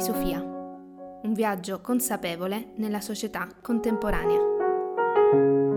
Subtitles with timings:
[0.00, 0.40] di Sofia.
[0.40, 5.69] Un viaggio consapevole nella società contemporanea.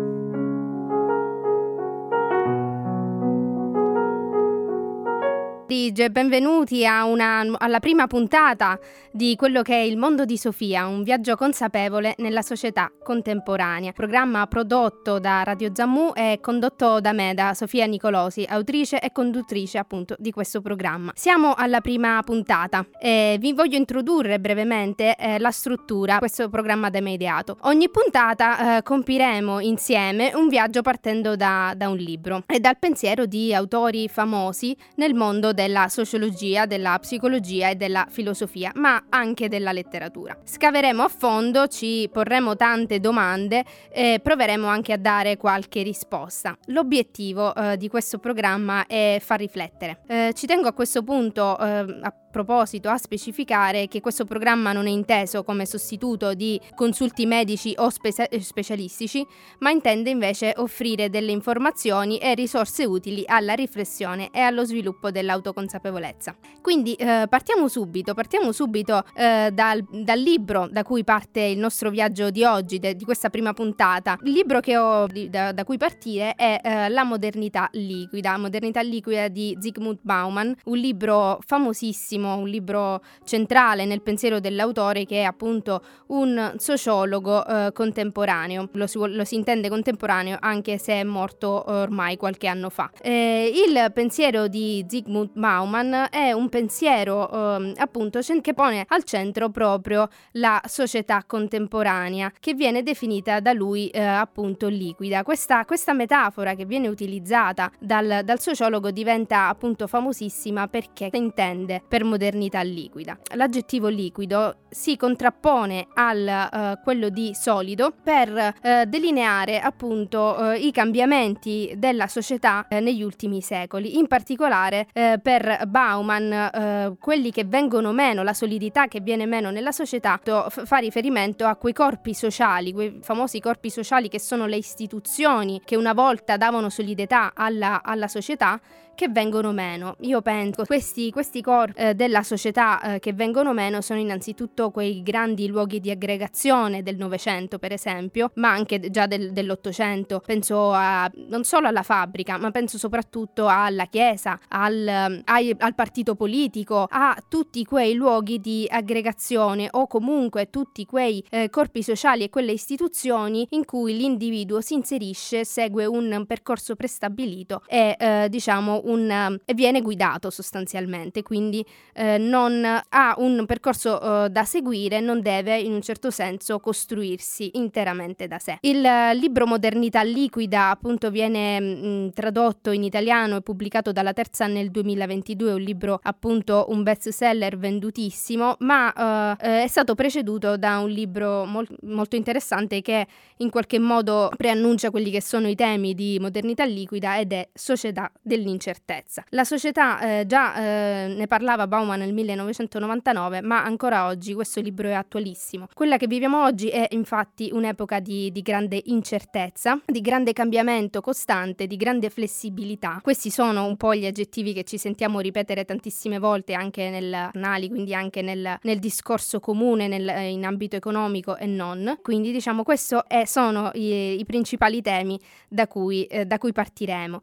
[5.74, 8.78] Pomeriggio e benvenuti una, alla prima puntata
[9.12, 13.92] di quello che è Il mondo di Sofia, un viaggio consapevole nella società contemporanea.
[13.92, 19.80] Programma prodotto da Radio Zammu e condotto da me, da Sofia Nicolosi, autrice e conduttrice
[19.80, 21.12] appunto di questo programma.
[21.16, 26.90] Siamo alla prima puntata e vi voglio introdurre brevemente eh, la struttura di questo programma
[26.90, 27.58] da me ideato.
[27.62, 33.26] Ogni puntata eh, compiremo insieme un viaggio partendo da, da un libro e dal pensiero
[33.26, 39.48] di autori famosi nel mondo della della sociologia, della psicologia e della filosofia, ma anche
[39.48, 40.38] della letteratura.
[40.44, 46.58] Scaveremo a fondo, ci porremo tante domande e proveremo anche a dare qualche risposta.
[46.68, 50.02] L'obiettivo eh, di questo programma è far riflettere.
[50.08, 54.88] Eh, ci tengo a questo punto eh, a proposito a specificare che questo programma non
[54.88, 59.26] è inteso come sostituto di consulti medici o spe- specialistici,
[59.60, 66.36] ma intende invece offrire delle informazioni e risorse utili alla riflessione e allo sviluppo dell'autoconsapevolezza.
[66.60, 71.92] Quindi eh, partiamo subito, partiamo subito eh, dal, dal, libro da cui parte il nostro
[71.92, 74.18] viaggio di oggi, de- di questa prima puntata.
[74.24, 79.28] Il libro che ho da, da, cui partire è eh, La modernità liquida, Modernità liquida
[79.28, 85.24] di Zygmunt Bauman, un libro famosissimo Ultimo, un libro centrale nel pensiero dell'autore che è
[85.24, 88.70] appunto un sociologo eh, contemporaneo.
[88.74, 92.90] Lo si, lo si, intende contemporaneo anche se è morto ormai qualche anno fa.
[93.02, 99.50] Eh, il pensiero di Zygmunt Bauman è un pensiero eh, appunto che pone al centro
[99.50, 105.24] proprio la società contemporanea che viene definita da lui eh, appunto liquida.
[105.24, 112.04] Questa, questa, metafora che viene utilizzata dal, dal sociologo diventa appunto famosissima perché intende per
[112.14, 113.18] modernità liquida.
[113.34, 120.72] L'aggettivo liquido si contrappone al uh, quello di solido per uh, delineare appunto uh, i
[120.72, 128.34] cambiamenti della società negli ultimi secoli, in particolare per Bauman quelli che vengono meno, la
[128.34, 133.40] solidità che viene meno nella società f- fa riferimento a quei corpi sociali, quei famosi
[133.40, 138.60] corpi sociali che sono le istituzioni che una volta davano solidità alla, alla società
[138.96, 139.96] che vengono meno.
[140.02, 145.02] Io penso questi, questi corpi eh, della società eh, che vengono meno sono innanzitutto quei
[145.04, 150.22] grandi luoghi di aggregazione del Novecento, per esempio, ma anche già del, dell'Ottocento.
[150.26, 156.16] Penso a, non solo alla fabbrica, ma penso soprattutto alla chiesa, al, ai, al partito
[156.16, 162.30] politico, a tutti quei luoghi di aggregazione o comunque tutti quei eh, corpi sociali e
[162.30, 169.10] quelle istituzioni in cui l'individuo si inserisce, segue un percorso prestabilito e eh, diciamo un,
[169.10, 175.60] eh, viene guidato sostanzialmente, quindi eh, non ha un percorso eh, da seguire, non deve
[175.60, 178.58] in un certo senso costruirsi interamente da sé.
[178.62, 178.82] Il
[179.16, 184.72] libro Modernità liquida appunto viene mh, mm, tradotto in italiano e pubblicato dalla Terza nel
[184.72, 190.80] 2022, un libro appunto un best seller vendutissimo, ma eh, eh, è stato preceduto da
[190.80, 193.08] un libro mol- molto interessante che
[193.38, 198.12] in qualche modo preannuncia quelli che sono i temi di modernità liquida ed è Società
[198.22, 199.24] dell'incertezza certezza.
[199.30, 204.88] La società eh, già eh, ne parlava Bauman nel 1999, ma ancora oggi questo libro
[204.88, 205.68] è attualissimo.
[205.74, 211.68] Quella che viviamo oggi è infatti un'epoca di, di grande incertezza, di grande cambiamento costante,
[211.68, 213.00] di grande flessibilità.
[213.02, 217.70] Questi sono un po' gli aggettivi che ci sentiamo ripetere tantissime volte anche nel giornali,
[217.70, 222.00] quindi anche nel, nel discorso comune nel, in ambito economico e non.
[222.02, 222.96] Quindi diciamo questi
[223.26, 227.22] sono i, i, principali temi da cui, eh, da cui partiremo.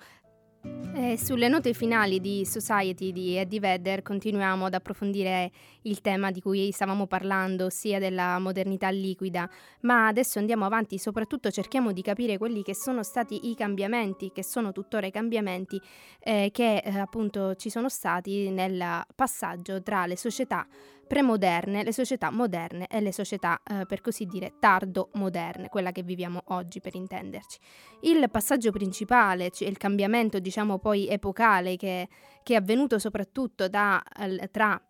[0.62, 5.50] E sulle note finali di Society di Eddie Vedder continuiamo ad approfondire
[5.82, 9.48] il tema di cui stavamo parlando, ossia della modernità liquida,
[9.82, 14.44] ma adesso andiamo avanti, soprattutto cerchiamo di capire quelli che sono stati i cambiamenti, che
[14.44, 15.80] sono tuttora i cambiamenti
[16.18, 20.66] eh, che eh, appunto ci sono stati nel passaggio tra le società
[21.10, 26.40] premoderne, le società moderne e le società, eh, per così dire, tardo-moderne, quella che viviamo
[26.50, 27.58] oggi per intenderci.
[28.02, 32.08] Il passaggio principale, cioè il cambiamento, diciamo poi epocale che,
[32.44, 34.00] che è avvenuto soprattutto da,
[34.52, 34.80] tra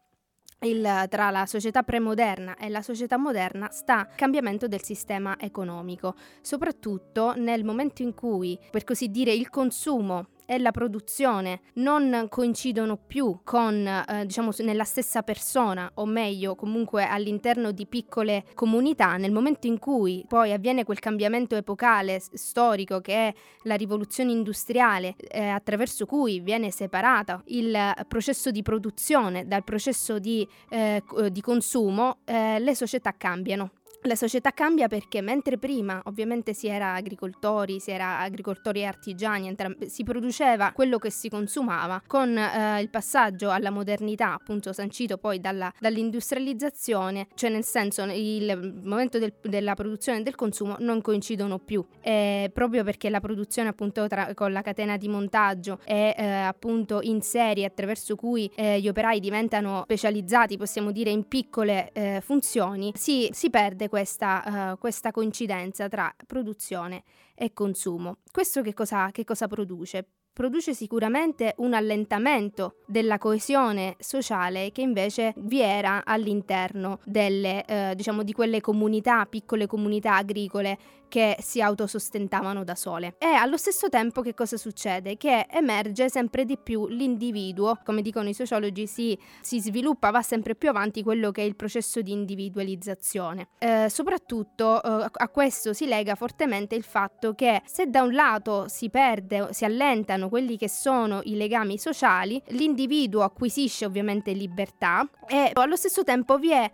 [0.66, 6.14] il, tra la società premoderna e la società moderna sta il cambiamento del sistema economico,
[6.42, 12.96] soprattutto nel momento in cui, per così dire, il consumo e la produzione non coincidono
[12.96, 19.30] più con, eh, diciamo, nella stessa persona, o meglio, comunque all'interno di piccole comunità, nel
[19.30, 25.46] momento in cui poi avviene quel cambiamento epocale storico che è la rivoluzione industriale, eh,
[25.46, 31.00] attraverso cui viene separata il processo di produzione dal processo di, eh,
[31.30, 33.70] di consumo, eh, le società cambiano
[34.04, 39.46] la società cambia perché mentre prima ovviamente si era agricoltori, si era agricoltori e artigiani,
[39.46, 45.18] entram- si produceva quello che si consumava, con eh, il passaggio alla modernità, appunto sancito
[45.18, 51.02] poi dalla, dall'industrializzazione, cioè nel senso il momento del, della produzione e del consumo non
[51.02, 56.14] coincidono più, eh, proprio perché la produzione appunto tra, con la catena di montaggio è
[56.16, 61.90] eh, appunto in serie attraverso cui eh, gli operai diventano specializzati, possiamo dire in piccole
[61.92, 67.02] eh, funzioni, si, si perde questa, uh, questa coincidenza tra produzione
[67.34, 68.20] e consumo.
[68.32, 70.06] Questo che cosa, che cosa produce?
[70.32, 78.22] produce sicuramente un allentamento della coesione sociale che invece vi era all'interno delle, eh, diciamo,
[78.22, 80.78] di quelle comunità, piccole comunità agricole
[81.10, 83.16] che si autosostentavano da sole.
[83.18, 85.16] E allo stesso tempo che cosa succede?
[85.18, 90.54] Che emerge sempre di più l'individuo, come dicono i sociologi, si, si sviluppa, va sempre
[90.54, 93.48] più avanti quello che è il processo di individualizzazione.
[93.58, 98.68] Eh, soprattutto eh, a questo si lega fortemente il fatto che se da un lato
[98.68, 105.50] si perde, si allentano quelli che sono i legami sociali, l'individuo acquisisce ovviamente libertà e
[105.54, 106.70] allo stesso tempo vi è,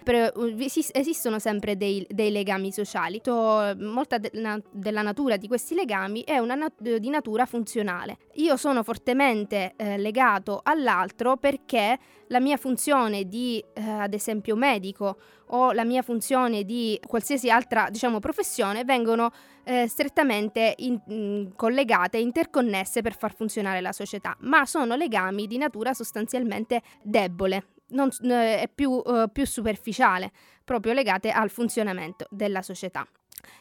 [0.93, 3.21] esistono sempre dei, dei legami sociali.
[3.25, 8.19] Molta na, della natura di questi legami è nat- di natura funzionale.
[8.35, 15.19] Io sono fortemente eh, legato all'altro perché la mia funzione di, eh, ad esempio, medico
[15.51, 19.31] o la mia funzione di qualsiasi altra, diciamo, professione vengono
[19.65, 25.59] eh, strettamente in, mm, collegate, interconnesse per far funzionare la società, ma sono legami di
[25.59, 30.33] natura sostanzialmente debole, non, eh, più, eh, più superficiale,
[30.65, 33.07] proprio legate al funzionamento della società.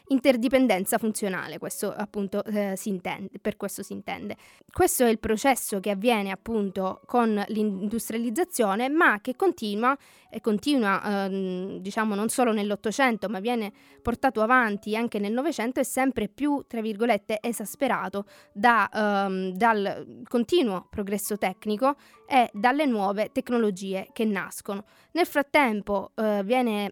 [0.08, 4.36] Interdipendenza funzionale, questo appunto eh, si intende, per questo si intende.
[4.72, 9.96] Questo è il processo che avviene appunto con l'industrializzazione, ma che continua
[10.30, 13.72] e continua ehm, diciamo non solo nell'Ottocento, ma viene
[14.02, 20.86] portato avanti anche nel Novecento e sempre più, tra virgolette, esasperato da, ehm, dal continuo
[20.90, 21.96] progresso tecnico
[22.26, 24.84] e dalle nuove tecnologie che nascono.
[25.12, 26.90] Nel frattempo eh, viene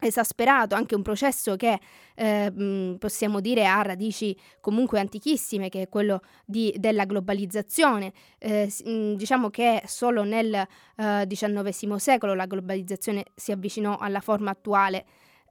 [0.00, 1.78] esasperato anche un processo che
[2.14, 8.12] eh, possiamo dire ha radici comunque antichissime, che è quello di, della globalizzazione.
[8.38, 8.72] Eh,
[9.16, 15.04] diciamo che solo nel eh, XIX secolo la globalizzazione si avvicinò alla forma attuale.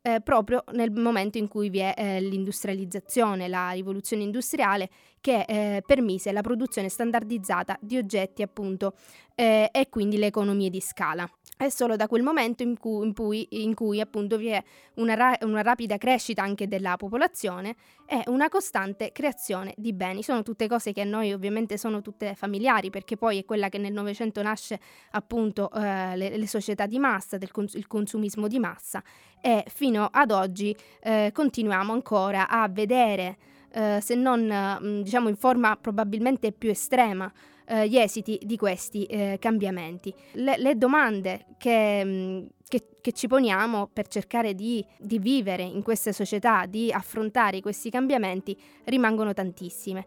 [0.06, 4.90] Eh, proprio nel momento in cui vi è eh, l'industrializzazione, la rivoluzione industriale
[5.24, 8.94] che eh, permise la produzione standardizzata di oggetti appunto
[9.36, 11.28] e quindi le economie di scala.
[11.56, 14.62] È solo da quel momento in cui, in cui, in cui appunto vi è
[14.96, 17.76] una, ra- una, rapida crescita anche della popolazione
[18.06, 20.24] e una costante creazione di beni.
[20.24, 23.78] Sono tutte cose che a noi ovviamente sono tutte familiari perché poi è quella che
[23.78, 24.80] nel Novecento nasce
[25.12, 29.02] appunto eh, le, le, società di massa, cons- il consumismo di massa
[29.40, 33.38] e fino ad oggi eh, continuiamo ancora a vedere,
[33.74, 34.42] eh, se non
[34.82, 37.32] mm, diciamo in forma probabilmente più estrema,
[37.66, 40.14] eh, gli esiti di questi eh, cambiamenti.
[40.34, 45.82] Le, le domande che, mm, che, che, ci poniamo per cercare di, di, vivere in
[45.82, 50.06] queste società, di affrontare questi cambiamenti, rimangono tantissime.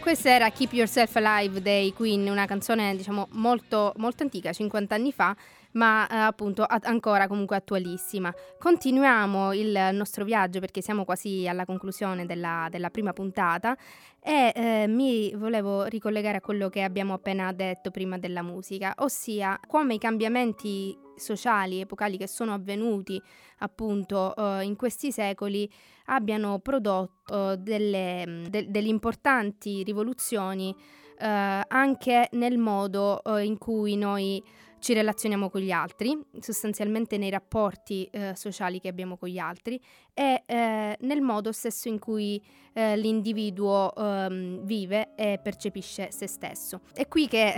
[0.00, 5.12] Questa era Keep Yourself Alive dei Queen, una canzone diciamo molto, molto antica, 50 anni
[5.12, 5.34] fa,
[5.74, 8.34] ma eh, appunto a- ancora comunque attualissima.
[8.58, 13.76] Continuiamo il nostro viaggio perché siamo quasi alla conclusione della, della prima puntata
[14.20, 19.58] e eh, mi volevo ricollegare a quello che abbiamo appena detto prima della musica, ossia
[19.66, 23.20] come i cambiamenti sociali, epocali che sono avvenuti
[23.58, 25.70] appunto eh, in questi secoli
[26.06, 30.74] abbiano prodotto delle, de, delle importanti rivoluzioni
[31.18, 34.42] eh, anche nel modo eh, in cui noi
[34.84, 39.80] ci relazioniamo con gli altri, sostanzialmente nei rapporti eh, sociali che abbiamo con gli altri
[40.12, 42.38] e eh, nel modo stesso in cui
[42.74, 46.82] eh, l'individuo ehm, vive e percepisce se stesso.
[46.92, 47.54] È qui che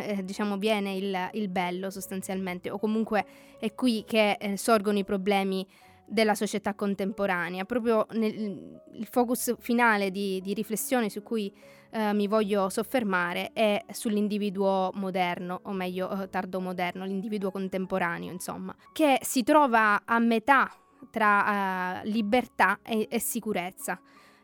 [0.00, 3.26] eh, diciamo viene il, il, bello sostanzialmente o comunque
[3.58, 5.66] è qui che eh, sorgono i problemi
[6.10, 11.54] della società contemporanea, proprio nel, il focus finale di, di riflessione su cui
[11.90, 19.18] eh, mi voglio soffermare è sull'individuo moderno, o meglio eh, tardomoderno, l'individuo contemporaneo, insomma, che
[19.22, 20.70] si trova a metà
[21.10, 23.98] tra eh, libertà e, e sicurezza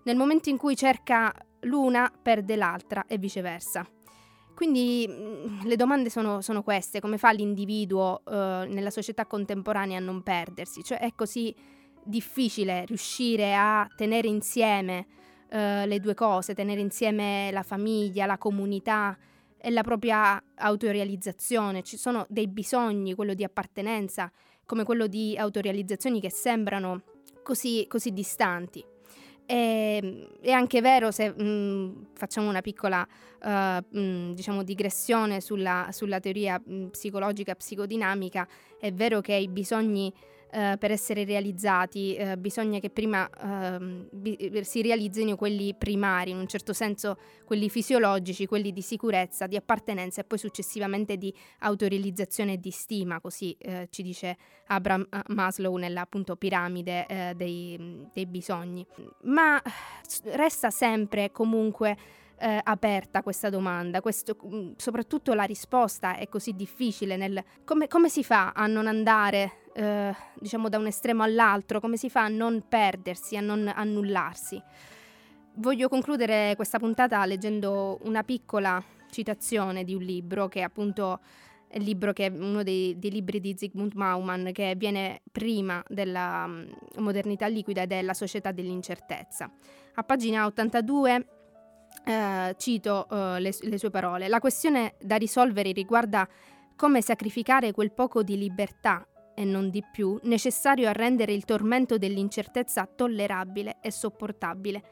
[0.05, 3.85] Nel momento in cui cerca l'una, perde l'altra e viceversa.
[4.57, 10.01] Quindi mm, le domande sono, sono, queste, come fa l'individuo eh, nella società contemporanea a
[10.01, 10.83] non perdersi?
[10.83, 11.55] Cioè è così
[12.03, 15.07] difficile riuscire a tenere insieme
[15.51, 19.15] eh, le due cose, tenere insieme la famiglia, la comunità
[19.59, 21.83] e la propria autorealizzazione.
[21.83, 24.33] Ci sono dei bisogni, quello di appartenenza,
[24.65, 27.03] come quello di autorealizzazioni che sembrano
[27.43, 28.83] così, così distanti.
[29.47, 33.07] E, è anche vero se mh, mm, facciamo una piccola
[33.43, 38.47] uh, mh, diciamo digressione sulla, sulla teoria mh, psicologica psicodinamica,
[38.79, 40.13] è vero che i bisogni
[40.57, 46.39] eh, per essere realizzati eh, bisogna che prima eh, bi- si realizzino quelli primari, in
[46.39, 52.55] un certo senso quelli fisiologici, quelli di sicurezza, di appartenenza e poi successivamente di autorealizzazione
[52.55, 58.09] e di stima, così eh, ci dice Abraham eh, Maslow nella appunto piramide eh, dei,
[58.15, 58.87] dei bisogni.
[59.25, 59.61] Ma
[60.23, 61.99] resta sempre comunque
[62.39, 68.09] eh, aperta questa domanda, questo, mm, soprattutto la risposta è così difficile nel come, come
[68.09, 72.29] si fa a non andare eh, diciamo da un estremo all'altro, come si fa a
[72.29, 74.61] non perdersi, a non annullarsi.
[75.55, 81.21] Voglio concludere questa puntata leggendo una piccola citazione di un libro che appunto
[81.69, 86.45] è libro che è uno dei, dei libri di Zygmunt Maumann che viene prima della
[86.47, 86.67] um,
[86.99, 89.51] modernità liquida ed è La società dell'incertezza.
[89.95, 91.27] A pagina 82
[92.05, 94.29] eh, cito eh, le, le sue parole.
[94.29, 96.27] La questione da risolvere riguarda
[96.77, 101.99] come sacrificare quel poco di libertà e non di più, necessario a rendere il tormento
[101.99, 104.83] dell'incertezza tollerabile e sopportabile.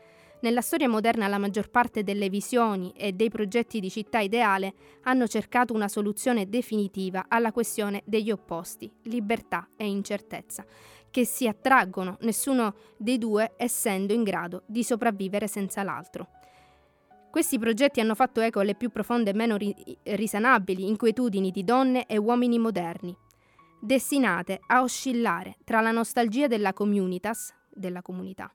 [0.40, 4.74] Nella storia moderna la maggior parte delle visioni e dei progetti di città ideale
[5.04, 10.62] hanno cercato una soluzione definitiva alla questione degli opposti, libertà e incertezza,
[11.10, 16.28] che si attraggono, nessuno dei due essendo in grado di sopravvivere senza l'altro.
[17.30, 22.04] Questi progetti hanno fatto eco alle più profonde e meno ri- risanabili inquietudini di donne
[22.06, 23.16] e uomini moderni,
[23.84, 28.52] destinate a oscillare tra la nostalgia della communitas, della comunità,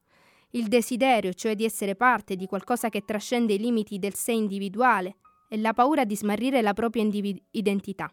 [0.51, 5.17] il desiderio, cioè di essere parte di qualcosa che trascende i limiti del sé individuale,
[5.47, 8.11] e la paura di smarrire la propria individu- identità.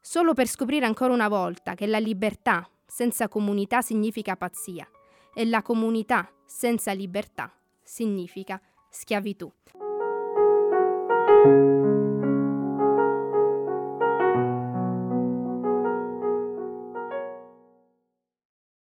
[0.00, 4.88] Solo per scoprire ancora una volta che la libertà senza comunità significa pazzia
[5.34, 7.52] e la comunità senza libertà
[7.82, 9.52] significa schiavitù.